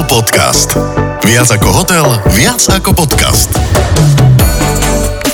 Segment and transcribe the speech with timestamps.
[0.00, 0.70] Hotel Podcast.
[1.28, 3.52] Viac ako hotel, viac ako podcast.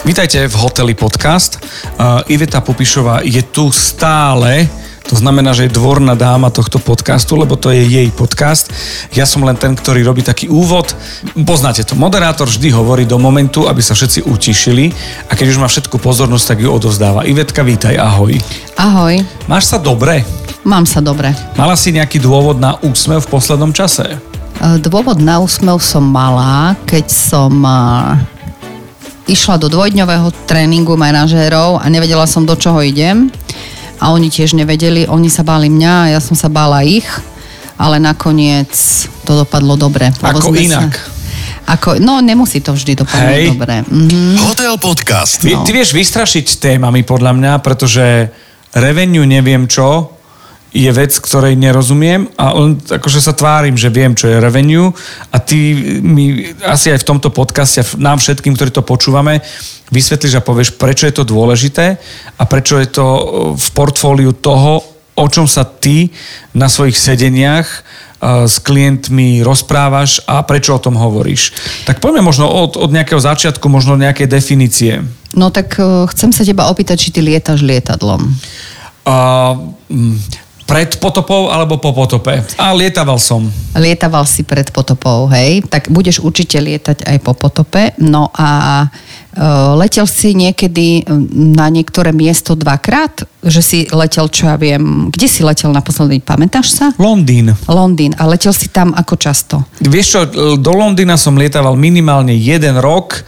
[0.03, 1.63] Vítajte v Hoteli Podcast.
[1.95, 4.67] Uh, Iveta Popišová je tu stále,
[5.07, 8.75] to znamená, že je dvorná dáma tohto podcastu, lebo to je jej podcast.
[9.15, 10.99] Ja som len ten, ktorý robí taký úvod.
[11.47, 14.91] Poznáte to, moderátor vždy hovorí do momentu, aby sa všetci utišili
[15.31, 17.23] a keď už má všetku pozornosť, tak ju odovzdáva.
[17.23, 18.35] Ivetka, vítaj, ahoj.
[18.75, 20.27] Ahoj, Máš sa dobre?
[20.67, 21.31] mám sa dobre.
[21.55, 24.19] Mala si nejaký dôvod na úsmev v poslednom čase?
[24.57, 27.77] E, Dôvod na úsmev som mala, keď som e,
[29.29, 33.29] išla do dvojdňového tréningu manažérov a nevedela som, do čoho idem.
[33.97, 37.09] A oni tiež nevedeli, oni sa báli mňa ja som sa bála ich,
[37.81, 38.73] ale nakoniec
[39.25, 40.13] to dopadlo dobre.
[40.13, 40.93] Ako sme inak?
[40.93, 41.17] Sa,
[41.67, 43.47] ako, no, nemusí to vždy dopadnúť Hej.
[43.53, 43.75] dobre.
[43.83, 44.39] Mhm.
[44.53, 45.43] Hotel Podcast.
[45.43, 48.31] Ty, ty vieš vystrašiť témami podľa mňa, pretože
[48.77, 50.16] revenue neviem čo,
[50.77, 54.93] je vec, ktorej nerozumiem a len akože sa tvárim, že viem, čo je revenue
[55.33, 55.73] a ty
[56.05, 59.41] mi asi aj v tomto podcaste nám všetkým, ktorí to počúvame,
[59.89, 61.97] vysvetlíš a povieš, prečo je to dôležité
[62.37, 63.07] a prečo je to
[63.57, 64.85] v portfóliu toho,
[65.17, 66.13] o čom sa ty
[66.53, 71.57] na svojich sedeniach uh, s klientmi rozprávaš a prečo o tom hovoríš.
[71.89, 75.01] Tak poďme možno od, od nejakého začiatku, možno nejakej definície.
[75.37, 78.25] No tak e, chcem sa teba opýtať, či ty lietaš lietadlom.
[79.05, 79.73] Uh,
[80.67, 82.43] pred potopou alebo po potope?
[82.59, 83.47] A lietaval som.
[83.73, 87.95] Lietaval si pred potopou, hej, tak budeš určite lietať aj po potope.
[88.03, 88.87] No a e,
[89.79, 91.07] letel si niekedy
[91.55, 96.75] na niektoré miesto dvakrát, že si letel, čo ja viem, kde si letel naposledy, pamätáš
[96.75, 96.87] sa?
[96.99, 97.55] Londýn.
[97.71, 98.19] Londýn.
[98.19, 99.63] A letel si tam ako často?
[99.79, 100.21] Vieš čo,
[100.59, 103.23] do Londýna som lietaval minimálne jeden rok,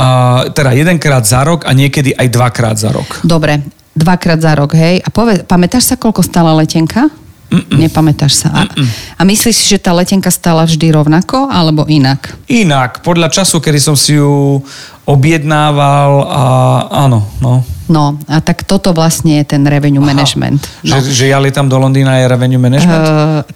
[0.00, 3.20] a, teda jedenkrát za rok a niekedy aj dvakrát za rok.
[3.20, 3.60] Dobre,
[4.00, 5.04] dvakrát za rok, hej.
[5.04, 7.12] A poved, pamätáš sa, koľko stála letenka?
[7.50, 7.82] Mm-mm.
[7.82, 8.48] Nepamätáš sa.
[8.54, 8.62] A,
[9.18, 12.38] a myslíš si, že tá letenka stála vždy rovnako alebo inak?
[12.46, 14.62] Inak, podľa času, kedy som si ju
[15.02, 16.42] objednával a
[17.04, 17.66] áno, no.
[17.90, 20.62] No, a tak toto vlastne je ten revenue management.
[20.86, 20.94] No.
[20.94, 23.02] Že, že ja lietam do Londýna je revenue management?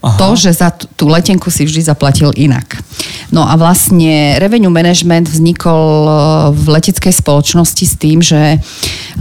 [0.03, 2.83] Uh, to, že za tú letenku si vždy zaplatil inak.
[3.31, 6.15] No a vlastne revenue management vznikol uh,
[6.51, 8.59] v leteckej spoločnosti s tým, že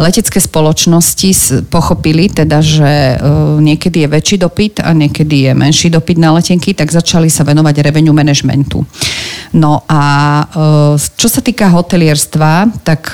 [0.01, 6.17] letecké spoločnosti pochopili teda, že uh, niekedy je väčší dopyt a niekedy je menší dopyt
[6.17, 8.81] na letenky, tak začali sa venovať revenue managementu.
[9.53, 10.01] No a
[11.13, 13.13] čo sa týka hotelierstva, tak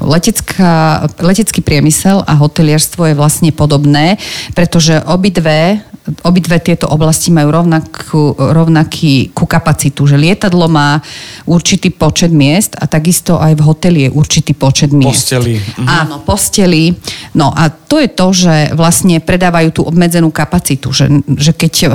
[0.00, 4.16] letecká, letecký priemysel a hotelierstvo je vlastne podobné,
[4.56, 5.84] pretože obidve
[6.26, 10.98] obidve tieto oblasti majú rovnakú, rovnaký ku kapacitu, že lietadlo má
[11.46, 15.30] určitý počet miest a takisto aj v hoteli je určitý počet miest.
[15.30, 15.54] Posteli.
[15.62, 15.86] Mhm.
[15.86, 16.90] Áno, posteli.
[17.38, 21.06] No a to je to, že vlastne predávajú tú obmedzenú kapacitu, že,
[21.38, 21.86] že keď e,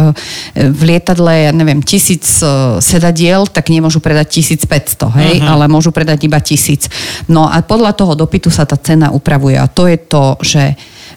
[0.72, 5.48] v lietadle, ja neviem, tisíc e, sedadiel, tak nemôžu predať 1500, hej, Mhm.
[5.52, 6.88] ale môžu predať iba tisíc.
[7.28, 10.64] No a podľa toho dopytu sa tá cena upravuje a to je to, že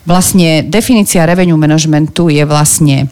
[0.05, 3.09] vlastne definícia revenue managementu je vlastne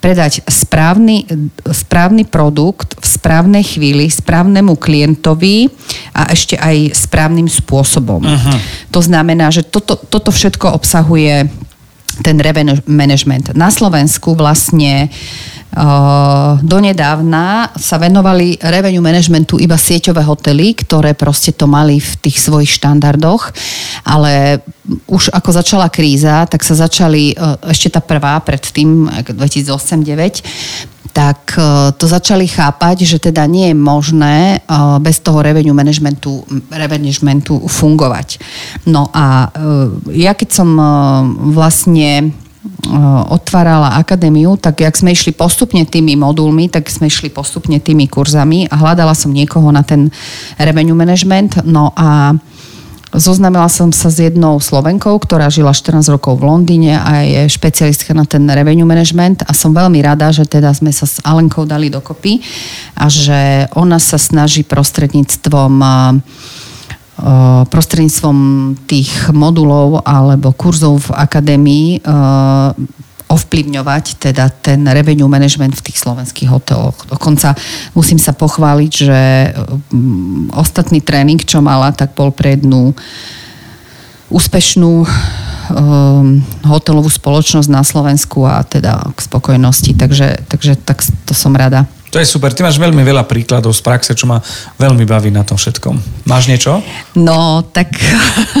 [0.00, 1.28] predať správny,
[1.68, 5.68] správny produkt v správnej chvíli správnemu klientovi
[6.16, 8.24] a ešte aj správnym spôsobom.
[8.24, 8.56] Uh-huh.
[8.96, 11.52] To znamená, že toto, toto všetko obsahuje
[12.24, 13.52] ten revenue management.
[13.52, 15.49] Na Slovensku vlastne uh,
[16.66, 22.82] donedávna sa venovali revenue managementu iba sieťové hotely, ktoré proste to mali v tých svojich
[22.82, 23.54] štandardoch,
[24.02, 24.58] ale
[25.06, 27.38] už ako začala kríza, tak sa začali,
[27.70, 31.58] ešte tá prvá pred tým, 2008-2009, tak
[31.98, 34.62] to začali chápať, že teda nie je možné
[35.02, 38.38] bez toho revenue managementu, managementu fungovať.
[38.86, 39.50] No a
[40.14, 40.70] ja keď som
[41.50, 42.30] vlastne
[43.30, 48.66] otvárala akadémiu, tak jak sme išli postupne tými modulmi, tak sme išli postupne tými kurzami
[48.70, 50.08] a hľadala som niekoho na ten
[50.56, 51.64] revenue management.
[51.64, 52.34] No a
[53.10, 58.14] Zoznamila som sa s jednou Slovenkou, ktorá žila 14 rokov v Londýne a je špecialistka
[58.14, 61.90] na ten revenue management a som veľmi rada, že teda sme sa s Alenkou dali
[61.90, 62.38] dokopy
[62.94, 66.22] a že ona sa snaží prostredníctvom uh,
[67.68, 68.38] prostredníctvom
[68.88, 72.72] tých modulov alebo kurzov v akadémii uh,
[73.30, 77.06] ovplyvňovať teda ten revenue management v tých slovenských hoteloch.
[77.06, 77.54] Dokonca
[77.94, 79.20] musím sa pochváliť, že
[79.94, 82.90] um, ostatný tréning, čo mala, tak bol pre jednu
[84.30, 89.94] úspešnú um, hotelovú spoločnosť na Slovensku a teda k spokojnosti.
[89.94, 91.86] Takže, takže tak to som rada.
[92.10, 92.50] To je super.
[92.50, 94.42] Ty máš veľmi veľa príkladov z praxe, čo ma
[94.82, 96.26] veľmi baví na tom všetkom.
[96.26, 96.82] Máš niečo?
[97.14, 97.94] No, tak,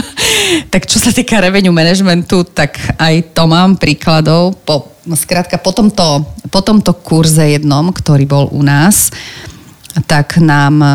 [0.72, 4.54] tak čo sa týka revenue managementu, tak aj to mám príkladov.
[4.62, 9.10] Po, skrátka, po tomto, po tomto kurze jednom, ktorý bol u nás,
[10.06, 10.92] tak nám eh,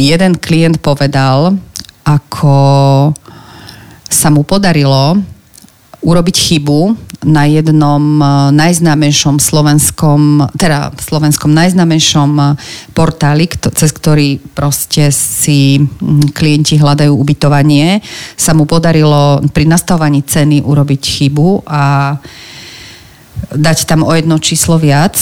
[0.00, 1.52] jeden klient povedal,
[2.08, 2.56] ako
[4.08, 5.20] sa mu podarilo
[6.00, 6.96] urobiť chybu
[7.28, 12.48] na jednom eh, najznámejšom slovenskom, teda slovenskom najznámejšom eh,
[12.96, 18.00] portáli, cez ktorý proste si hm, klienti hľadajú ubytovanie,
[18.36, 22.16] sa mu podarilo pri nastavovaní ceny urobiť chybu a
[23.52, 25.16] dať tam o jedno číslo viac.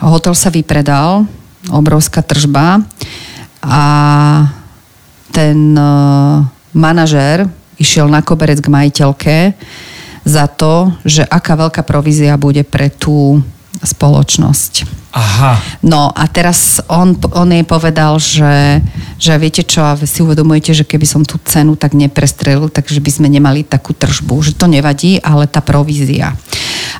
[0.00, 1.28] Hotel sa vypredal,
[1.70, 2.82] obrovská tržba
[3.62, 3.82] a
[5.30, 6.42] ten eh,
[6.74, 7.46] manažér
[7.78, 9.36] išiel na koberec k majiteľke
[10.30, 13.42] za to, že aká veľká provízia bude pre tú
[13.82, 15.00] spoločnosť.
[15.10, 15.58] Aha.
[15.82, 18.78] No a teraz on, on jej povedal, že,
[19.18, 23.02] že viete čo, a vy si uvedomujete, že keby som tú cenu tak neprestrelil, takže
[23.02, 26.36] by sme nemali takú tržbu, že to nevadí, ale tá provízia.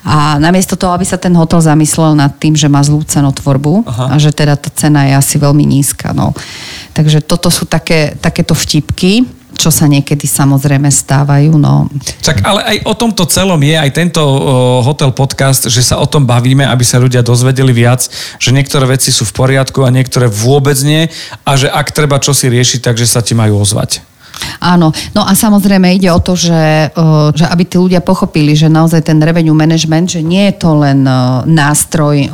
[0.03, 4.05] A namiesto toho, aby sa ten hotel zamyslel nad tým, že má zlú cenotvorbu Aha.
[4.11, 6.11] a že teda tá cena je asi veľmi nízka.
[6.11, 6.33] No.
[6.97, 11.61] Takže toto sú také, takéto vtipky čo sa niekedy samozrejme stávajú.
[11.61, 11.93] No.
[12.25, 14.25] Tak ale aj o tomto celom je aj tento
[14.81, 18.09] hotel podcast, že sa o tom bavíme, aby sa ľudia dozvedeli viac,
[18.41, 21.13] že niektoré veci sú v poriadku a niektoré vôbec nie
[21.45, 24.10] a že ak treba čosi riešiť, takže sa ti majú ozvať.
[24.61, 26.93] Áno, no a samozrejme ide o to, že,
[27.35, 31.05] že aby tí ľudia pochopili, že naozaj ten revenue management, že nie je to len
[31.49, 32.29] nástroj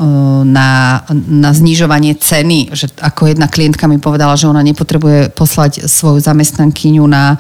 [0.47, 6.19] na, na znižovanie ceny, že ako jedna klientka mi povedala, že ona nepotrebuje poslať svoju
[6.23, 7.39] zamestnankyňu na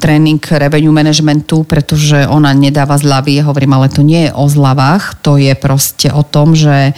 [0.00, 3.38] tréning revenue managementu, pretože ona nedáva zľavy.
[3.44, 6.96] Hovorím, ale to nie je o zľavách, to je proste o tom, že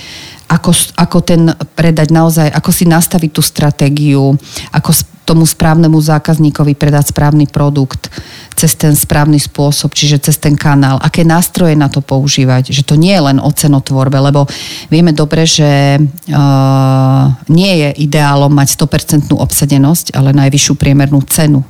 [0.48, 4.36] ako, ako ten predať naozaj, ako si nastaviť tú stratégiu,
[4.70, 4.90] ako
[5.24, 8.12] tomu správnemu zákazníkovi predať správny produkt
[8.54, 11.00] cez ten správny spôsob, čiže cez ten kanál.
[11.00, 14.46] Aké nástroje na to používať, že to nie je len o cenotvorbe, lebo
[14.92, 21.64] vieme dobre, že uh, nie je ideálom mať 100% obsadenosť, ale najvyššiu priemernú cenu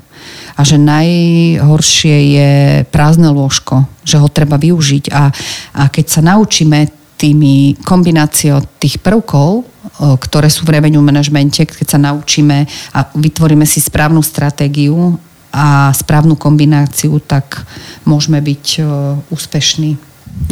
[0.54, 2.50] a že najhoršie je
[2.88, 5.34] prázdne lôžko, že ho treba využiť a,
[5.74, 9.64] a keď sa naučíme tými kombináciou tých prvkov,
[9.96, 15.16] ktoré sú v revenue manažmente, keď sa naučíme a vytvoríme si správnu stratégiu
[15.48, 17.64] a správnu kombináciu, tak
[18.04, 18.84] môžeme byť
[19.32, 19.96] úspešní.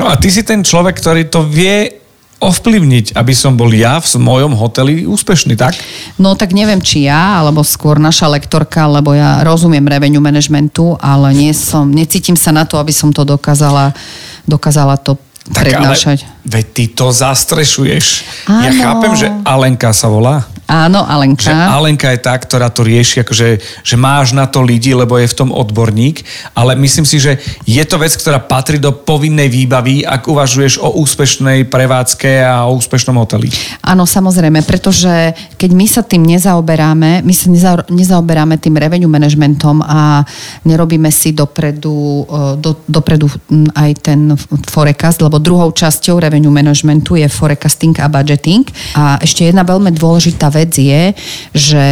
[0.00, 2.00] No a ty si ten človek, ktorý to vie
[2.42, 5.78] ovplyvniť, aby som bol ja v mojom hoteli úspešný, tak?
[6.18, 11.36] No tak neviem, či ja, alebo skôr naša lektorka, lebo ja rozumiem revenue managementu, ale
[11.36, 13.94] nie som, necítim sa na to, aby som to dokázala,
[14.42, 15.14] dokázala to
[15.50, 16.22] tak prednášať.
[16.22, 18.06] Ale, veď ty to zastrešuješ.
[18.46, 18.62] Áno.
[18.62, 20.46] Ja chápem, že Alenka sa volá.
[20.72, 21.52] Áno, Alenka.
[21.52, 25.28] Že Alenka je tá, ktorá to rieši, akože, že máš na to lidi, lebo je
[25.28, 26.24] v tom odborník,
[26.56, 27.36] ale myslím si, že
[27.68, 32.80] je to vec, ktorá patrí do povinnej výbavy, ak uvažuješ o úspešnej prevádzke a o
[32.80, 33.52] úspešnom hoteli.
[33.84, 37.52] Áno, samozrejme, pretože keď my sa tým nezaoberáme, my sa
[37.92, 40.24] nezaoberáme tým revenue managementom a
[40.64, 42.24] nerobíme si dopredu,
[42.56, 43.28] do, dopredu
[43.76, 44.32] aj ten
[44.70, 48.64] forecast, lebo druhou časťou revenue managementu je forecasting a budgeting.
[48.94, 51.02] A ešte jedna veľmi dôležitá vec, vec je,
[51.50, 51.86] že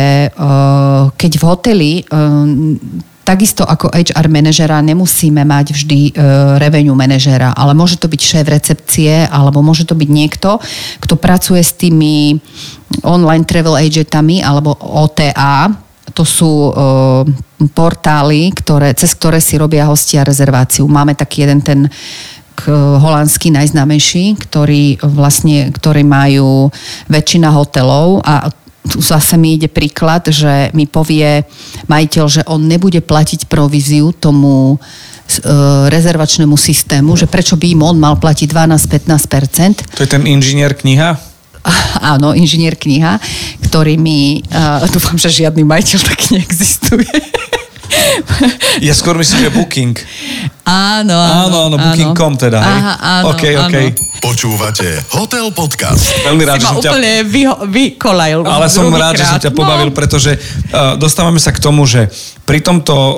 [1.18, 1.92] keď v hoteli
[3.30, 8.46] Takisto ako HR manažera nemusíme mať vždy uh, revenue manažera, ale môže to byť šéf
[8.50, 10.58] recepcie, alebo môže to byť niekto,
[10.98, 12.34] kto pracuje s tými
[13.06, 15.70] online travel agentami alebo OTA,
[16.10, 17.22] to sú uh,
[17.70, 20.90] portály, ktoré, cez ktoré si robia hostia rezerváciu.
[20.90, 21.86] Máme taký jeden ten
[23.00, 26.68] holandský najznámejší, ktorý vlastne, ktorý majú
[27.08, 28.52] väčšina hotelov a
[28.88, 31.44] tu zase mi ide príklad, že mi povie
[31.88, 34.78] majiteľ, že on nebude platiť províziu tomu e,
[35.92, 40.00] rezervačnému systému, že prečo by im on mal platiť 12-15%.
[40.00, 41.20] To je ten inžinier kniha?
[42.00, 43.20] Áno, inžinier kniha,
[43.68, 47.04] ktorý mi, uh, dúfam, že žiadny majiteľ tak neexistuje.
[48.86, 49.94] Ja skôr myslím, že Booking.
[50.64, 51.40] Áno, áno.
[51.50, 52.78] Áno, áno, Booking.com teda, hej?
[52.78, 53.76] Aha, áno, OK, OK.
[53.76, 54.08] Áno.
[54.20, 56.12] Počúvate Hotel Podcast.
[56.28, 56.90] Veľmi rád, si že som ťa...
[56.92, 57.42] úplne vy,
[57.72, 58.40] vykolajil.
[58.44, 59.20] Ale som rád, krát.
[59.20, 59.96] že som ťa pobavil, no.
[59.96, 62.12] pretože uh, dostávame sa k tomu, že
[62.44, 63.16] pri tomto uh,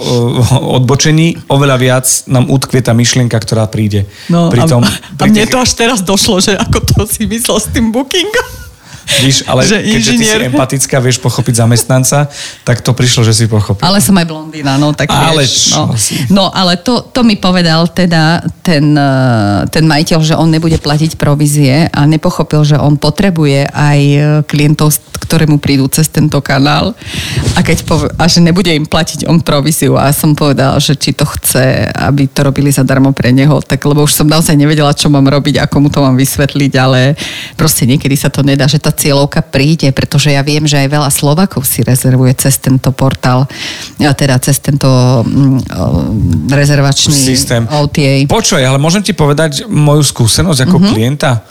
[0.80, 4.06] odbočení oveľa viac nám utkvie tá myšlienka, ktorá príde.
[4.30, 5.52] No, pri tom, a, pri a mne tých...
[5.52, 8.61] to až teraz došlo, že ako to si myslel s tým bookingom.
[9.22, 12.30] Víš, ale Že keďže ty si empatická, vieš pochopiť zamestnanca,
[12.62, 13.82] tak to prišlo, že si pochopil.
[13.82, 15.98] Ale som aj blondína, no tak Ale vieš, čo no.
[15.98, 16.14] si.
[16.30, 21.18] no ale to, to mi povedal teda ten, eh, ten majiteľ, že on nebude platiť
[21.18, 26.94] provízie a nepochopil, že on potrebuje aj eh, klientov, ktoré mu prídu cez tento kanál
[27.56, 31.16] a, keď pove- a že nebude im platiť on províziu a som povedal, že či
[31.16, 35.08] to chce, aby to robili zadarmo pre neho, tak lebo už som naozaj nevedela, čo
[35.08, 37.16] mám robiť, ako mu to mám vysvetliť, ale
[37.56, 41.10] proste niekedy sa to nedá, že tá cieľovka príde, pretože ja viem, že aj veľa
[41.10, 43.48] Slovakov si rezervuje cez tento portál,
[43.98, 45.84] teda cez tento mm, o,
[46.52, 47.64] rezervačný Systém.
[47.66, 48.28] OTA.
[48.28, 50.92] Počuj, ale môžem ti povedať moju skúsenosť ako mm-hmm.
[50.92, 51.42] klienta?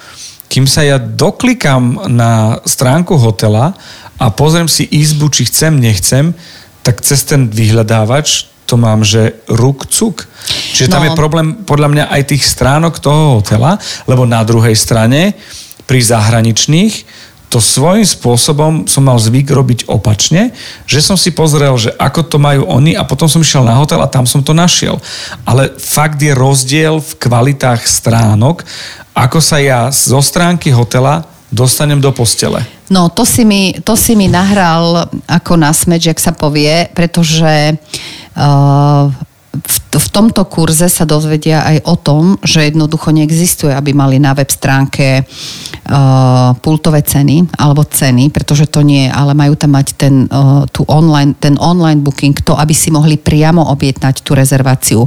[0.52, 3.72] Kým sa ja doklikám na stránku hotela
[4.20, 6.36] a pozriem si izbu, či chcem, nechcem,
[6.84, 10.24] tak cez ten vyhľadávač to mám, že ruk cuk.
[10.72, 11.12] Čiže tam No.
[11.12, 13.76] je problém podľa mňa aj tých stránok toho hotela,
[14.08, 15.36] lebo na druhej strane
[15.84, 17.04] pri zahraničných
[17.52, 20.56] to svojím spôsobom som mal zvyk robiť opačne,
[20.88, 24.00] že som si pozrel, že ako to majú oni a potom som išiel na hotel
[24.00, 25.04] a tam som to našiel.
[25.44, 28.64] Ale fakt je rozdiel v kvalitách stránok,
[29.12, 32.64] ako sa ja zo stránky hotela dostanem do postele.
[32.88, 37.76] No, to si, mi, to si mi nahral ako na smeč, jak sa povie, pretože
[37.76, 39.12] uh,
[39.52, 44.32] v, v tomto kurze sa dozvedia aj o tom, že jednoducho neexistuje, aby mali na
[44.32, 50.16] web stránke uh, pultové ceny alebo ceny, pretože to nie, ale majú tam mať ten,
[50.32, 55.04] uh, tú online, ten online booking, to, aby si mohli priamo objednať tú rezerváciu.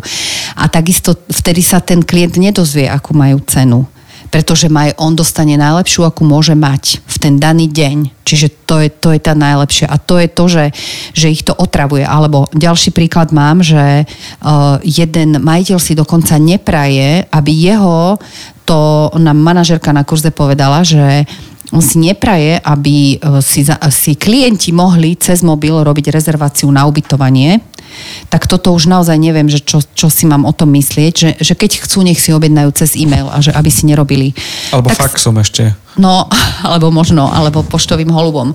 [0.60, 3.88] A takisto vtedy sa ten klient nedozvie, akú majú cenu
[4.28, 8.24] pretože maj, on dostane najlepšiu, akú môže mať v ten daný deň.
[8.24, 9.86] Čiže to je, to je tá najlepšia.
[9.88, 10.64] A to je to, že,
[11.12, 12.02] že ich to otravuje.
[12.04, 18.16] Alebo ďalší príklad mám, že uh, jeden majiteľ si dokonca nepraje, aby jeho,
[18.64, 21.28] to nám manažerka na kurze povedala, že
[21.74, 27.58] on si nepraje, aby e, si, si klienti mohli cez mobil robiť rezerváciu na ubytovanie,
[28.28, 31.54] tak toto už naozaj neviem, že čo, čo si mám o tom myslieť, že, že
[31.54, 34.32] keď chcú, nech si objednajú cez e-mail a že aby si nerobili.
[34.74, 35.74] Alebo tak, faxom ešte.
[35.98, 36.26] No,
[36.66, 38.52] alebo možno, alebo poštovým holubom.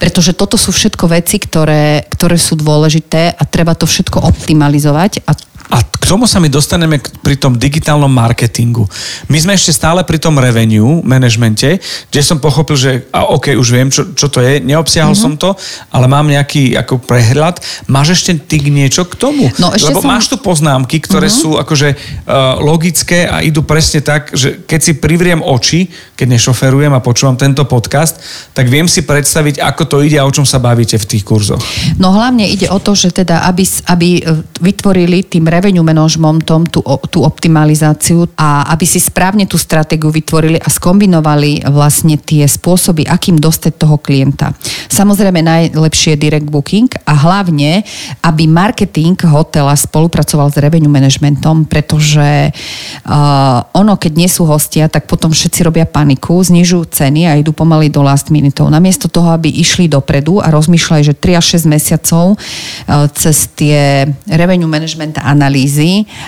[0.00, 5.32] Pretože toto sú všetko veci, ktoré, ktoré sú dôležité a treba to všetko optimalizovať a
[5.68, 8.88] A k tomu sa my dostaneme pri tom digitálnom marketingu.
[9.28, 11.76] My sme ešte stále pri tom revenue manažmente,
[12.08, 15.20] kde som pochopil, že a OK, už viem, čo, čo to je, neobsiahol Mhm.
[15.20, 15.36] mm-hmm.
[15.36, 15.50] som to,
[15.92, 17.60] ale mám nejaký ako prehľad.
[17.84, 19.52] Máš ešte ty niečo k tomu?
[19.60, 21.42] No, ešte Lebo som- máš tu poznámky, ktoré mm-hmm.
[21.44, 26.90] sú akože uh, logické a idú presne tak, že keď si privriem oči, keď nešoferujem
[26.96, 28.16] a počúvam tento podcast,
[28.56, 31.60] tak viem si predstaviť, ako to ide a o čom sa bavíte v tých kurzoch.
[32.00, 34.22] No hlavne ide o to, že teda, aby, aby e,
[34.58, 40.70] vytvorili tým revenue managementom tú, tú optimalizáciu a aby si správne tú stratégiu vytvorili a
[40.70, 44.54] skombinovali vlastne tie spôsoby, akým dostať toho klienta.
[44.86, 47.82] Samozrejme najlepšie je direct booking a hlavne,
[48.22, 55.10] aby marketing hotela spolupracoval s revenue managementom, pretože uh, ono, keď nie sú hostia, tak
[55.10, 58.62] potom všetci robia paniku, znižujú ceny a idú pomaly do last minute.
[58.62, 64.06] Namiesto toho, aby išli dopredu a rozmýšľali, že 3 až 6 mesiacov uh, cez tie
[64.30, 65.47] revenue management analýzy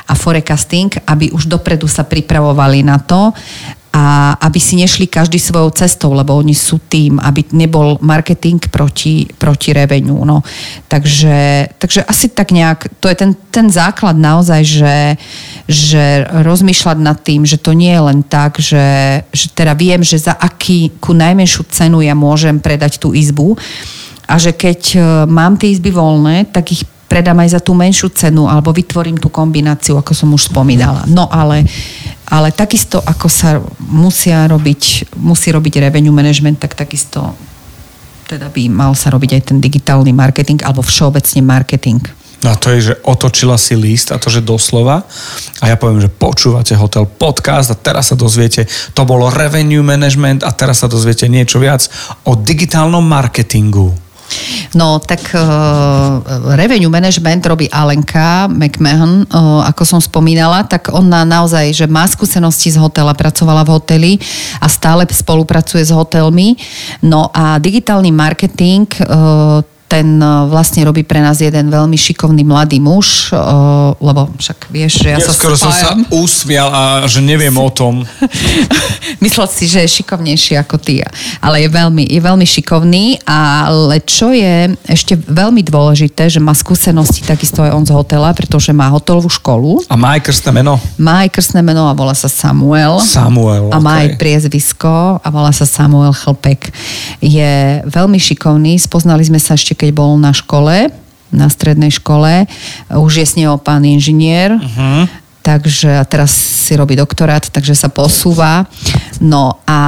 [0.08, 3.34] a forecasting, aby už dopredu sa pripravovali na to
[3.90, 9.26] a aby si nešli každý svojou cestou, lebo oni sú tým, aby nebol marketing proti,
[9.34, 10.22] proti revenue.
[10.22, 10.46] No.
[10.86, 14.96] Takže, takže asi tak nejak, to je ten, ten základ naozaj, že,
[15.66, 20.22] že rozmýšľať nad tým, že to nie je len tak, že, že teda viem, že
[20.22, 20.38] za
[21.02, 23.58] ku najmenšiu cenu ja môžem predať tú izbu
[24.30, 28.14] a že keď e, mám tie izby voľné, tak ich predám aj za tú menšiu
[28.14, 31.02] cenu alebo vytvorím tú kombináciu, ako som už spomínala.
[31.10, 31.66] No ale,
[32.30, 37.34] ale takisto, ako sa musia robiť, musí robiť revenue management, tak takisto
[38.30, 41.98] teda by mal sa robiť aj ten digitálny marketing alebo všeobecne marketing.
[42.40, 45.04] No a to je, že otočila si list a to, že doslova.
[45.60, 48.64] A ja poviem, že počúvate Hotel Podcast a teraz sa dozviete,
[48.96, 51.84] to bolo revenue management a teraz sa dozviete niečo viac
[52.24, 53.92] o digitálnom marketingu.
[54.74, 56.22] No, tak uh,
[56.54, 62.70] revenue management robí Alenka McMahon, uh, ako som spomínala, tak ona naozaj, že má skúsenosti
[62.70, 64.12] z hotela, pracovala v hoteli
[64.62, 66.54] a stále spolupracuje s hotelmi.
[67.02, 72.78] No a digitálny marketing uh, ten uh, vlastne robí pre nás jeden veľmi šikovný mladý
[72.78, 76.06] muž, uh, lebo však vieš, že ja, Ja sa skoro som sa spájam.
[76.14, 78.06] usmial a že neviem o tom.
[79.24, 81.02] Myslel si, že je šikovnejší ako ty.
[81.40, 87.26] Ale je veľmi, je veľmi šikovný, ale čo je ešte veľmi dôležité, že má skúsenosti
[87.26, 90.78] takisto aj on z hotela, pretože má hotelovú školu, A má aj krstné meno?
[90.94, 93.02] má aj krstné meno a volá sa Samuel.
[93.02, 93.72] Samuel.
[93.72, 94.02] A má okej.
[94.04, 96.70] aj priezvisko a volá sa Samuel Chlpek.
[97.18, 100.92] Je veľmi šikovný, spoznali sme sa ešte, keď bol na škole,
[101.32, 102.44] na strednej škole.
[102.92, 105.08] Už je s neho pán inžinier, uh-huh.
[105.40, 108.68] takže a teraz si robí doktorát, takže sa posúva.
[109.24, 109.80] No a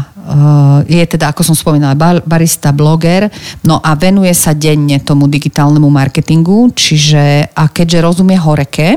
[0.00, 3.28] uh, je teda, ako som spomínala, bar, barista, bloger,
[3.66, 8.96] no a venuje sa denne tomu digitálnemu marketingu, čiže a keďže rozumie horeke,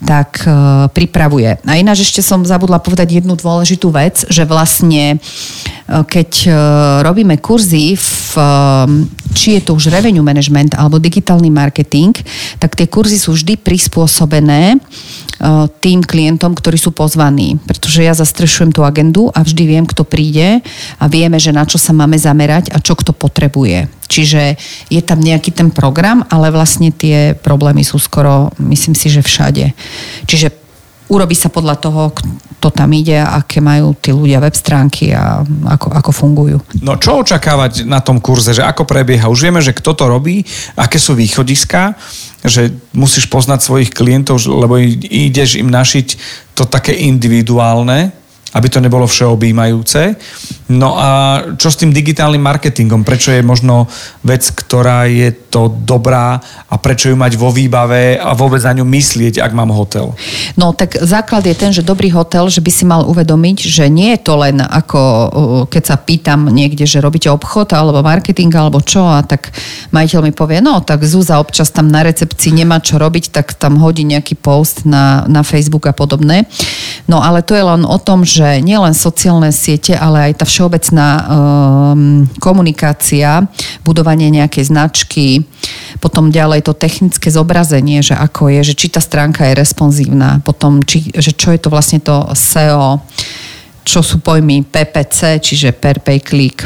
[0.00, 1.60] tak uh, pripravuje.
[1.68, 6.54] A ináč ešte som zabudla povedať jednu dôležitú vec, že vlastne uh, keď uh,
[7.04, 8.32] robíme kurzy, v,
[9.34, 12.14] či je to už revenue management alebo digitálny marketing,
[12.62, 14.78] tak tie kurzy sú vždy prispôsobené
[15.80, 17.56] tým klientom, ktorí sú pozvaní.
[17.64, 20.60] Pretože ja zastrešujem tú agendu a vždy viem, kto príde
[21.00, 23.88] a vieme, že na čo sa máme zamerať a čo kto potrebuje.
[24.10, 24.58] Čiže
[24.90, 29.72] je tam nejaký ten program, ale vlastne tie problémy sú skoro, myslím si, že všade.
[30.26, 30.48] Čiže
[31.10, 35.88] urobí sa podľa toho, kto tam ide, aké majú tí ľudia web stránky a ako,
[35.90, 36.58] ako fungujú.
[36.86, 39.26] No čo očakávať na tom kurze, že ako prebieha?
[39.26, 40.46] Už vieme, že kto to robí,
[40.78, 41.98] aké sú východiska,
[42.46, 44.78] že musíš poznať svojich klientov, lebo
[45.10, 46.06] ideš im našiť
[46.54, 48.19] to také individuálne,
[48.50, 50.18] aby to nebolo všeobjímajúce.
[50.70, 53.02] No a čo s tým digitálnym marketingom?
[53.02, 53.90] Prečo je možno
[54.22, 56.38] vec, ktorá je to dobrá
[56.70, 60.14] a prečo ju mať vo výbave a vôbec na ňu myslieť, ak mám hotel?
[60.54, 64.14] No tak základ je ten, že dobrý hotel, že by si mal uvedomiť, že nie
[64.14, 65.30] je to len ako, uh,
[65.66, 69.50] keď sa pýtam niekde, že robíte obchod alebo marketing alebo čo a tak
[69.90, 73.82] majiteľ mi povie, no tak Zúza občas tam na recepcii nemá čo robiť, tak tam
[73.82, 76.46] hodí nejaký post na, na Facebook a podobné.
[77.10, 81.08] No ale to je len o tom, že nielen sociálne siete, ale aj tá všeobecná
[81.16, 83.44] um, komunikácia,
[83.84, 85.44] budovanie nejakej značky,
[86.00, 90.80] potom ďalej to technické zobrazenie, že ako je, že či tá stránka je responsívna, potom
[90.82, 93.04] či, že čo je to vlastne to SEO,
[93.90, 96.62] čo sú pojmy PPC, čiže per pay click.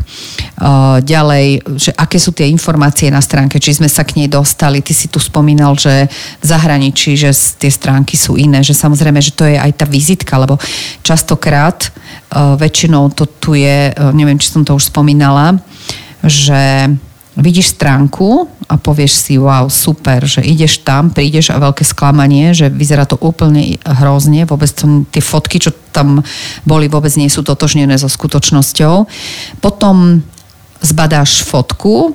[1.01, 4.85] Ďalej, že aké sú tie informácie na stránke, či sme sa k nej dostali.
[4.85, 9.33] Ty si tu spomínal, že v zahraničí, že tie stránky sú iné, že samozrejme, že
[9.33, 10.61] to je aj tá vizitka, lebo
[11.01, 11.89] častokrát
[12.61, 15.57] väčšinou to tu je, neviem, či som to už spomínala,
[16.21, 16.93] že
[17.35, 22.71] vidíš stránku a povieš si, wow, super, že ideš tam, prídeš a veľké sklamanie, že
[22.71, 26.23] vyzerá to úplne hrozne, vôbec to, tie fotky, čo tam
[26.63, 29.07] boli, vôbec nie sú totožnené so skutočnosťou.
[29.59, 30.23] Potom
[30.79, 32.15] zbadáš fotku,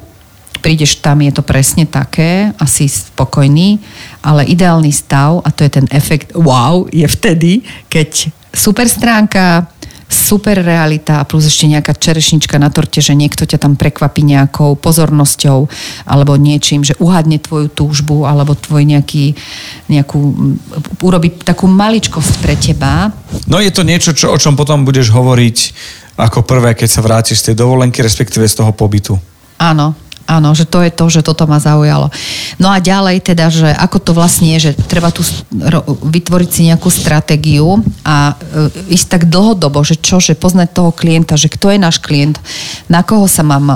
[0.64, 3.80] prídeš tam, je to presne také, asi spokojný,
[4.24, 9.68] ale ideálny stav, a to je ten efekt wow, je vtedy, keď super stránka,
[10.10, 14.74] super realita a plus ešte nejaká čerešnička na torte, že niekto ťa tam prekvapí nejakou
[14.74, 15.70] pozornosťou
[16.10, 19.38] alebo niečím, že uhadne tvoju túžbu alebo tvoj nejaký,
[19.86, 20.20] nejakú,
[21.06, 23.14] urobí takú maličkosť pre teba.
[23.46, 25.58] No je to niečo, čo, o čom potom budeš hovoriť
[26.20, 29.16] ako prvé, keď sa vrátiš z tej dovolenky, respektíve z toho pobytu.
[29.62, 29.94] Áno,
[30.30, 32.14] áno, že to je to, že toto ma zaujalo.
[32.62, 35.26] No a ďalej teda, že ako to vlastne je, že treba tu
[36.06, 41.34] vytvoriť si nejakú stratégiu a e, ísť tak dlhodobo, že čo, že poznať toho klienta,
[41.34, 42.38] že kto je náš klient,
[42.86, 43.76] na koho sa mám e,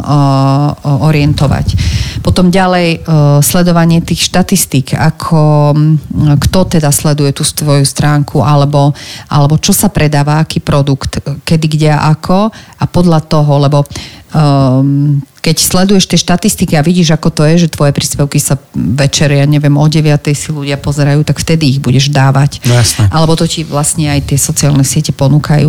[0.86, 1.74] orientovať.
[2.22, 2.98] Potom ďalej e,
[3.42, 5.74] sledovanie tých štatistík, ako
[6.14, 8.94] kto teda sleduje tú tvoju stránku, alebo,
[9.28, 13.88] alebo čo sa predáva, aký produkt, kedy, kde a ako a podľa toho, lebo
[14.34, 19.28] um, keď sleduješ tie štatistiky a vidíš, ako to je, že tvoje príspevky sa večer,
[19.28, 20.00] ja neviem, o 9
[20.32, 22.64] si ľudia pozerajú, tak vtedy ich budeš dávať.
[22.64, 23.12] No jasné.
[23.12, 25.68] Alebo to ti vlastne aj tie sociálne siete ponúkajú.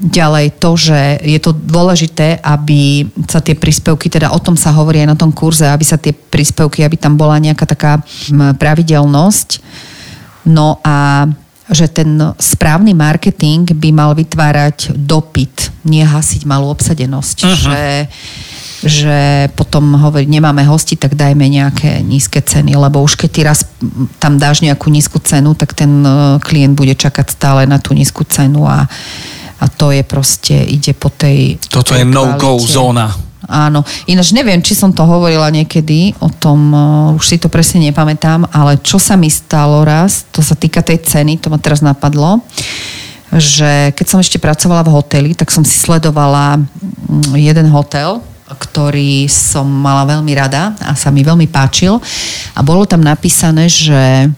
[0.00, 5.04] Ďalej to, že je to dôležité, aby sa tie príspevky, teda o tom sa hovorí
[5.04, 9.60] aj na tom kurze, aby sa tie príspevky, aby tam bola nejaká taká mm, pravidelnosť.
[10.48, 11.28] No a
[11.72, 17.38] že ten správny marketing by mal vytvárať dopyt, nie hasiť malú obsadenosť.
[17.42, 17.56] Uh-huh.
[17.56, 17.82] Že,
[18.84, 19.18] že
[19.56, 23.64] potom hovorí, nemáme hosti, tak dajme nejaké nízke ceny, lebo už keď ty raz
[24.20, 28.22] tam dáš nejakú nízku cenu, tak ten eh, klient bude čakať stále na tú nízku
[28.28, 28.84] cenu a,
[29.58, 32.68] a to je proste, ide po tej Toto je tej no-go kvalite.
[32.68, 33.31] zóna.
[33.50, 33.82] Áno.
[34.06, 38.46] Ináč neviem, či som to hovorila niekedy o tom, uh, už si to presne nepamätám,
[38.54, 42.38] ale čo sa mi stalo raz, to sa týka tej ceny, to ma teraz napadlo,
[43.32, 49.26] že keď som ešte pracovala v hoteli, tak som si sledovala mm, jeden hotel, ktorý
[49.32, 51.96] som mala veľmi rada a sa mi veľmi páčil.
[52.52, 54.28] A bolo tam napísané, že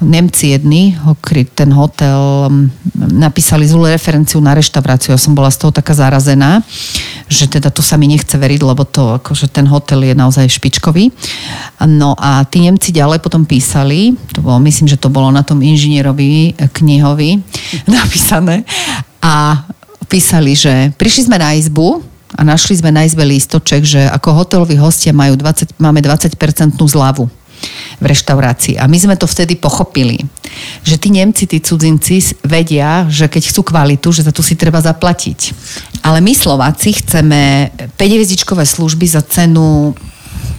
[0.00, 0.96] Nemci jedni,
[1.54, 2.48] ten hotel,
[3.12, 5.12] napísali zlú referenciu na reštauráciu.
[5.12, 6.64] Ja som bola z toho taká zarazená,
[7.28, 11.12] že teda to sa mi nechce veriť, lebo to, akože ten hotel je naozaj špičkový.
[11.84, 15.60] No a tí Nemci ďalej potom písali, to bolo, myslím, že to bolo na tom
[15.60, 17.44] inžinierovi knihovi
[17.86, 18.64] napísané,
[19.22, 19.62] a
[20.10, 24.72] písali, že prišli sme na izbu, a našli sme na izbe lístoček, že ako hoteloví
[24.80, 26.32] hostia majú 20, máme 20%
[26.80, 27.28] zľavu
[27.98, 28.78] v reštaurácii.
[28.78, 30.18] A my sme to vtedy pochopili,
[30.82, 34.82] že tí Nemci, tí cudzinci vedia, že keď chcú kvalitu, že za to si treba
[34.82, 35.54] zaplatiť.
[36.02, 37.98] Ale my Slováci chceme 5
[38.66, 39.94] služby za cenu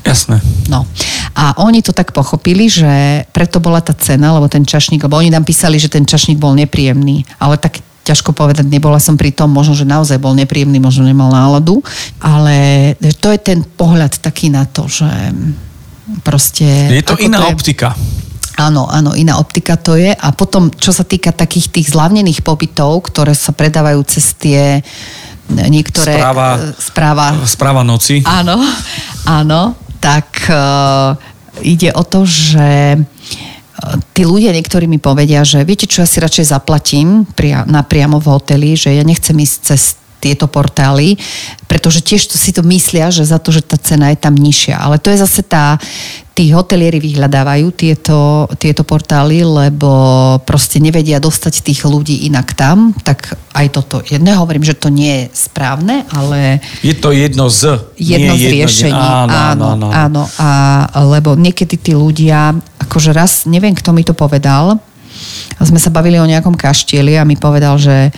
[0.03, 0.43] Jasné.
[0.67, 0.83] No.
[1.31, 5.31] A oni to tak pochopili, že preto bola tá cena, lebo ten čašník, lebo oni
[5.31, 9.47] nám písali, že ten čašník bol nepríjemný, ale tak ťažko povedať, nebola som pri tom,
[9.55, 11.79] možno, že naozaj bol nepríjemný, možno nemal náladu,
[12.19, 15.07] ale to je ten pohľad taký na to, že
[16.23, 16.65] proste...
[16.89, 17.89] Je to iná to je, optika.
[18.59, 20.13] Áno, áno, iná optika to je.
[20.13, 24.85] A potom, čo sa týka takých tých zľavnených pobytov, ktoré sa predávajú cez tie
[25.49, 26.21] niektoré...
[26.21, 28.21] Správa, správa, správa noci.
[28.23, 28.61] Áno,
[29.25, 31.17] áno, tak uh,
[31.65, 32.99] ide o to, že
[34.15, 38.27] tí ľudia niektorí mi povedia, že viete čo, ja si radšej zaplatím pria, napriamo v
[38.31, 41.19] hoteli, že ja nechcem ísť cez tieto portály,
[41.67, 44.79] pretože tiež to si to myslia, že za to, že tá cena je tam nižšia.
[44.79, 45.75] Ale to je zase tá,
[46.31, 49.91] tí hotelieri vyhľadávajú tieto, tieto portály, lebo
[50.47, 53.99] proste nevedia dostať tých ľudí inak tam, tak aj toto.
[53.99, 56.63] Jedné hovorím, že to nie je správne, ale...
[56.79, 57.83] Je to jedno z...
[57.99, 58.95] Jedno z riešení.
[58.95, 59.87] Áno, áno, áno.
[59.91, 60.23] áno.
[60.39, 64.79] A, lebo niekedy tí ľudia, akože raz, neviem, kto mi to povedal,
[65.63, 68.11] sme sa bavili o nejakom kaštieli a mi povedal, že,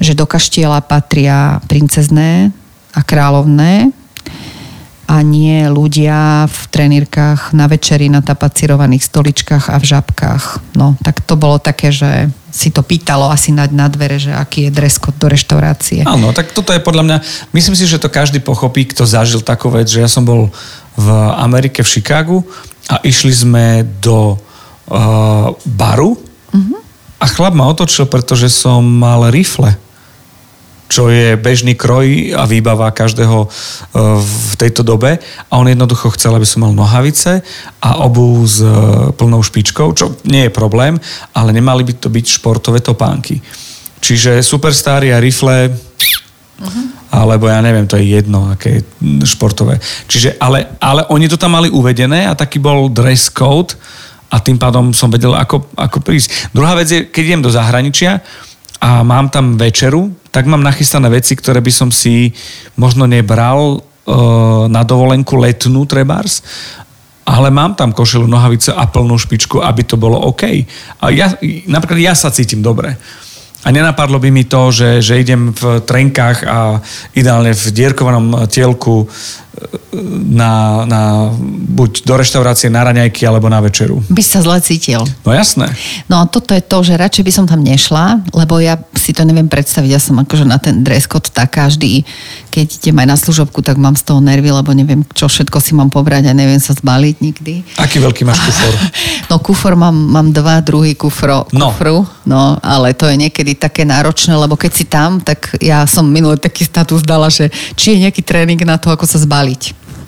[0.00, 2.50] že do kaštiela patria princezné
[2.96, 3.92] a kráľovné
[5.06, 10.74] a nie ľudia v trenírkach na večeri na tapacirovaných stoličkách a v žabkách.
[10.74, 14.66] No, tak to bolo také, že si to pýtalo asi na, na dvere, že aký
[14.66, 16.02] je dress do reštaurácie.
[16.02, 17.16] Áno, tak toto je podľa mňa,
[17.54, 20.50] myslím si, že to každý pochopí, kto zažil takú vec, že ja som bol
[20.98, 22.42] v Amerike v Chicagu
[22.90, 26.25] a išli sme do uh, baru
[26.56, 26.80] uh-huh.
[27.20, 29.76] a chlap ma otočil, pretože som mal rifle
[30.86, 33.48] čo je bežný kroj a výbava každého e,
[34.22, 35.18] v tejto dobe.
[35.50, 37.42] A on jednoducho chcel, aby som mal nohavice
[37.82, 38.70] a obu s e,
[39.14, 40.94] plnou špičkou, čo nie je problém,
[41.34, 43.42] ale nemali by to byť športové topánky.
[43.98, 46.86] Čiže superstári a rifle, uh-huh.
[47.10, 48.86] alebo ja neviem, to je jedno, aké
[49.26, 49.82] športové.
[50.06, 53.74] Čiže, ale, ale oni to tam mali uvedené a taký bol dress code
[54.26, 56.50] a tým pádom som vedel, ako, ako prísť.
[56.50, 58.20] Druhá vec je, keď idem do zahraničia,
[58.80, 62.32] a mám tam večeru, tak mám nachystané veci, ktoré by som si
[62.76, 66.44] možno nebral uh, na dovolenku letnú trebárs,
[67.26, 70.44] ale mám tam košelu, nohavice a plnú špičku, aby to bolo OK.
[71.02, 71.34] A ja,
[71.66, 72.94] napríklad ja sa cítim dobre.
[73.66, 76.78] A nenapadlo by mi to, že, že idem v trenkách a
[77.18, 79.10] ideálne v dierkovanom tielku
[80.28, 81.00] na, na,
[81.72, 84.04] buď do reštaurácie na raňajky alebo na večeru.
[84.12, 85.00] By sa zle cítil.
[85.24, 85.72] No jasné.
[86.10, 89.24] No a toto je to, že radšej by som tam nešla, lebo ja si to
[89.24, 89.90] neviem predstaviť.
[89.90, 92.04] Ja som akože na ten dress code tak každý,
[92.52, 95.72] keď idem aj na služobku, tak mám z toho nervy, lebo neviem, čo všetko si
[95.76, 97.54] mám pobrať a neviem sa zbaliť nikdy.
[97.80, 98.72] Aký veľký máš kufor?
[99.26, 101.74] No kufor mám, mám dva druhý kufro, no.
[101.74, 106.06] kufru, no ale to je niekedy také náročné, lebo keď si tam, tak ja som
[106.06, 109.45] minulý taký status dala, že či je nejaký tréning na to, ako sa zbaliť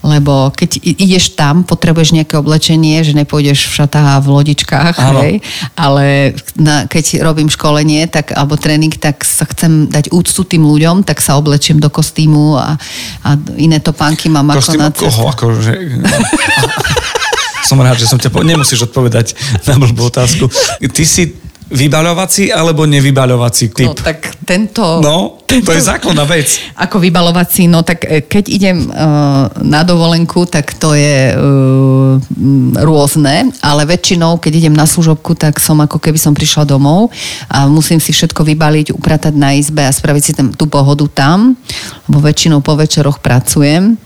[0.02, 5.34] lebo keď ideš tam, potrebuješ nejaké oblečenie, že nepôjdeš v šatách a v lodičkách, hej,
[5.74, 11.02] ale na, keď robím školenie tak, alebo tréning, tak sa chcem dať úctu tým ľuďom,
[11.02, 12.78] tak sa oblečiem do kostýmu a,
[13.26, 15.72] a iné topánky mám Kostým, ako na koho, akože...
[17.68, 18.32] som rád, že som ťa...
[18.32, 18.40] Po...
[18.40, 19.36] Nemusíš odpovedať
[19.68, 20.48] na blbú otázku.
[20.80, 21.36] Ty si
[21.68, 23.92] Vybaľovací alebo nevybaľovací typ?
[23.92, 25.04] No tak tento...
[25.04, 26.60] No, tento, to je základná vec.
[26.72, 32.16] Ako vybalovací, no tak e, keď idem uh, na dovolenku, tak to je uh,
[32.80, 37.12] rôzne, ale väčšinou, keď idem na služobku, tak som ako keby som prišla domov
[37.52, 41.52] a musím si všetko vybaliť, upratať na izbe a spraviť si tam, tú pohodu tam,
[42.08, 44.00] lebo väčšinou po večeroch pracujem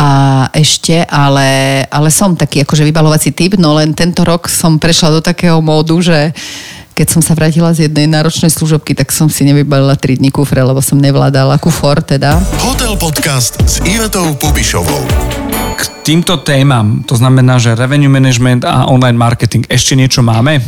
[0.00, 0.10] a
[0.56, 5.20] ešte, ale, ale som taký akože vybalovací typ, no len tento rok som prešla do
[5.20, 6.32] takého módu, že
[7.00, 10.60] keď som sa vrátila z jednej náročnej služobky, tak som si nevybalila 3 dní kufre,
[10.60, 12.36] lebo som nevládala kufor teda.
[12.60, 15.08] Hotel Podcast s Ivetou Pubišovou.
[15.80, 20.60] K týmto témam, to znamená, že revenue management a online marketing, ešte niečo máme?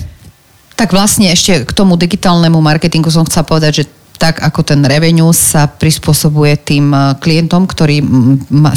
[0.72, 3.92] Tak vlastne ešte k tomu digitálnemu marketingu som chcela povedať, že
[4.22, 7.98] tak ako ten revenue sa prispôsobuje tým eh, klientom, ktorí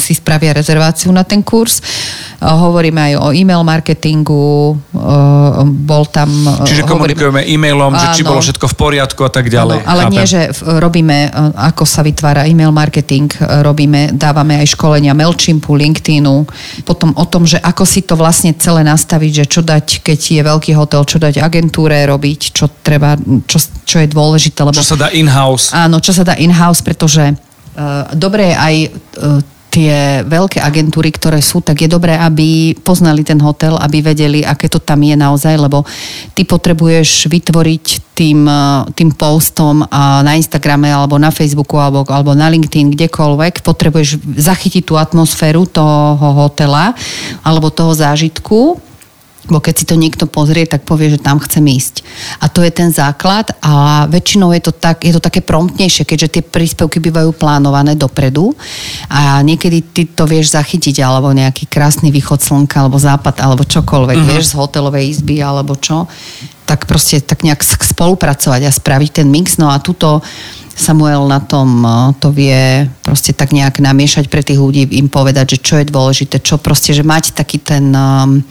[0.01, 1.77] si spravia rezerváciu na ten kurz.
[1.77, 6.33] Eh, hovoríme aj o e-mail marketingu, eh, bol tam...
[6.65, 9.85] Čiže komunikujeme e-mailom, že či bolo všetko v poriadku a tak ďalej.
[9.85, 10.13] Áno, ale Chápem.
[10.17, 10.41] nie, že
[10.81, 13.29] robíme, ako sa vytvára e-mail marketing,
[13.61, 16.35] robíme, dávame aj školenia MailChimpu, LinkedInu,
[16.89, 20.41] potom o tom, že ako si to vlastne celé nastaviť, že čo dať, keď je
[20.41, 23.13] veľký hotel, čo dať agentúre robiť, čo treba,
[23.45, 24.65] čo, čo je dôležité.
[24.65, 25.75] Lebo, čo sa dá in-house.
[25.75, 31.43] Áno, čo sa dá in-house, pretože uh, dobre je aj uh, tie veľké agentúry, ktoré
[31.43, 35.51] sú, tak je dobré, aby poznali ten hotel, aby vedeli, aké to tam je naozaj,
[35.59, 35.83] lebo
[36.31, 38.63] ty potrebuješ vytvoriť tým, e,
[38.95, 44.95] tým postom na Instagrame alebo na Facebooku alebo, alebo na LinkedIn, kdekoľvek, potrebuješ zachytiť tú
[44.95, 46.95] atmosféru toho hotela
[47.43, 48.79] alebo toho zážitku
[49.45, 52.01] Bo keď si to niekto pozrie, tak povie, že tam chcem ísť.
[52.41, 56.39] A to je ten základ a väčšinou je to, tak, je to také promptnejšie, keďže
[56.39, 58.57] tie príspevky bývajú plánované dopredu
[59.09, 64.17] a niekedy ty to vieš zachytiť, alebo nejaký krásny východ slnka, alebo západ, alebo čokoľvek,
[64.17, 64.29] uh-huh.
[64.33, 66.09] vieš, z hotelovej izby, alebo čo.
[66.65, 69.61] Tak proste tak nejak spolupracovať a spraviť ten mix.
[69.61, 70.25] No a tuto
[70.75, 71.87] Samuel na tom
[72.19, 76.43] to vie proste tak nejak namiešať pre tých ľudí, im povedať, že čo je dôležité,
[76.43, 78.43] čo proste, že mať taký ten um,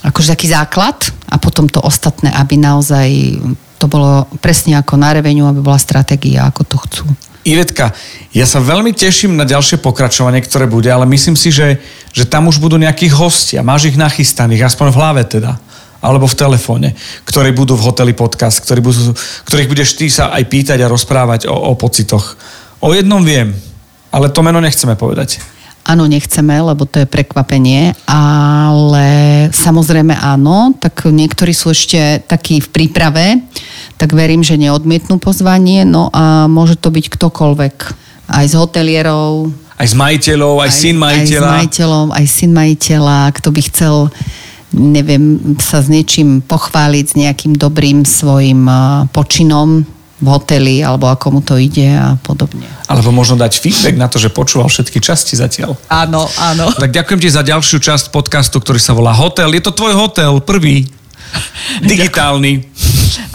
[0.00, 0.96] akože taký základ
[1.28, 3.36] a potom to ostatné, aby naozaj
[3.76, 7.04] to bolo presne ako na reveniu, aby bola stratégia, ako to chcú.
[7.46, 7.94] Ivetka,
[8.34, 11.78] ja sa veľmi teším na ďalšie pokračovanie, ktoré bude, ale myslím si, že,
[12.10, 13.62] že tam už budú nejakí hostia.
[13.62, 15.60] Máš ich nachystaných, aspoň v hlave teda
[16.06, 16.94] alebo v telefóne,
[17.26, 19.10] ktorí budú v hoteli podcast, ktorí budú,
[19.50, 22.38] ktorých budeš ty sa aj pýtať a rozprávať o, o pocitoch.
[22.78, 23.50] O jednom viem,
[24.14, 25.42] ale to meno nechceme povedať.
[25.86, 29.06] Áno, nechceme, lebo to je prekvapenie, ale
[29.54, 33.38] samozrejme áno, tak niektorí sú ešte takí v príprave,
[33.94, 37.76] tak verím, že neodmietnú pozvanie, no a môže to byť ktokoľvek.
[38.26, 39.54] Aj z hotelierov.
[39.78, 41.46] Aj z majiteľov, aj, aj syn majiteľa.
[41.46, 43.94] Aj s majiteľom, aj syn majiteľa, kto by chcel
[44.76, 48.68] neviem, sa s niečím pochváliť, s nejakým dobrým svojim
[49.10, 52.64] počinom, v hoteli, alebo ako mu to ide a podobne.
[52.88, 55.76] Alebo možno dať feedback na to, že počúval všetky časti zatiaľ.
[55.92, 56.72] Áno, áno.
[56.72, 59.52] Tak ďakujem ti za ďalšiu časť podcastu, ktorý sa volá Hotel.
[59.52, 60.88] Je to tvoj hotel, prvý.
[61.92, 62.64] Digitálny.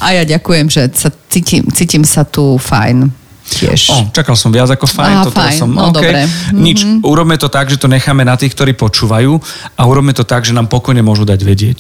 [0.01, 3.20] A ja ďakujem, že sa cítim, cítim sa tu fajn
[3.51, 3.91] tiež.
[3.91, 5.15] O, čakal som viac ako fajn.
[5.19, 5.95] Aha, fajn, som, no okay.
[5.99, 6.19] dobre.
[6.55, 7.03] Nič, mm-hmm.
[7.03, 9.35] urobme to tak, že to necháme na tých, ktorí počúvajú
[9.75, 11.79] a urobme to tak, že nám pokojne môžu dať vedieť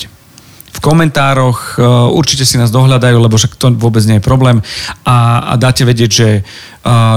[0.71, 1.83] v komentároch, e,
[2.15, 4.63] určite si nás dohľadajú, lebo však to vôbec nie je problém
[5.03, 6.41] a, a dáte vedieť, že e,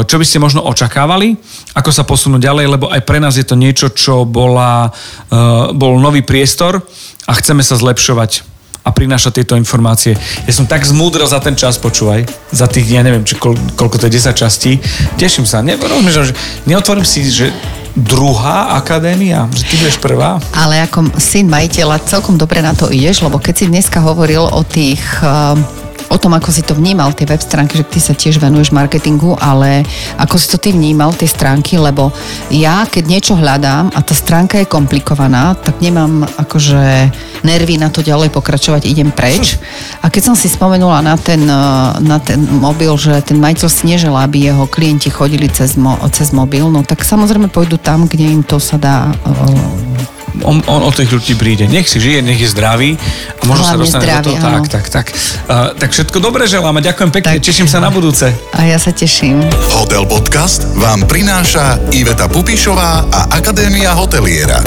[0.04, 1.38] čo by ste možno očakávali,
[1.78, 4.90] ako sa posunúť ďalej, lebo aj pre nás je to niečo, čo bola,
[5.30, 5.40] e,
[5.70, 6.82] bol nový priestor
[7.30, 8.53] a chceme sa zlepšovať
[8.84, 10.12] a prinášať tieto informácie.
[10.44, 13.96] Ja som tak zmúdrel za ten čas, počúvaj, za tých, ja neviem, či koľ, koľko
[13.96, 14.76] to je 10 častí.
[15.16, 15.64] Teším sa.
[15.64, 15.80] Ne,
[16.12, 16.36] že
[16.68, 17.48] neotvorím si, že
[17.94, 20.42] druhá akadémia, že ty budeš prvá.
[20.52, 24.60] Ale ako syn majiteľa celkom dobre na to ideš, lebo keď si dneska hovoril o
[24.66, 25.54] tých uh,
[26.10, 29.36] o tom, ako si to vnímal, tie web stránky, že ty sa tiež venuješ marketingu,
[29.40, 29.86] ale
[30.20, 32.12] ako si to ty vnímal, tie stránky, lebo
[32.52, 37.12] ja, keď niečo hľadám a tá stránka je komplikovaná, tak nemám akože
[37.44, 39.60] nervy na to ďalej pokračovať, idem preč.
[40.00, 41.44] A keď som si spomenula na ten,
[42.00, 46.32] na ten mobil, že ten majiteľ si neželá, aby jeho klienti chodili cez, mo, cez
[46.32, 49.12] mobil, no tak samozrejme pôjdu tam, kde im to sa dá
[50.42, 51.70] on, on o tých ľudí príde.
[51.70, 52.98] Nech si žije, nech je zdravý
[53.38, 54.56] a možno Hlavne sa dostane zdravý, do toho.
[54.58, 55.06] Tak, tak, tak.
[55.46, 57.38] Uh, tak všetko dobre želám a ďakujem pekne.
[57.38, 57.46] Tak.
[57.46, 58.34] Teším sa na budúce.
[58.50, 59.38] A ja sa teším.
[59.78, 64.58] Hotel Podcast vám prináša Iveta Pupišová a Akadémia hoteliera.